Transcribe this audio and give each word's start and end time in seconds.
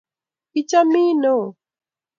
kichamin 0.51 1.11
neo 1.21 1.41